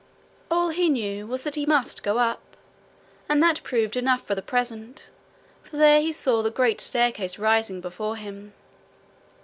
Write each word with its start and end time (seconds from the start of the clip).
All 0.49 0.69
he 0.69 0.89
knew 0.89 1.27
was 1.27 1.43
that 1.43 1.53
he 1.53 1.67
must 1.67 2.01
go 2.01 2.17
up, 2.17 2.57
and 3.29 3.37
that 3.43 3.61
proved 3.61 3.95
enough 3.95 4.23
for 4.25 4.33
the 4.33 4.41
present, 4.41 5.11
for 5.61 5.77
there 5.77 6.01
he 6.01 6.11
saw 6.11 6.41
the 6.41 6.49
great 6.49 6.81
staircase 6.81 7.37
rising 7.37 7.81
before 7.81 8.15
him. 8.15 8.53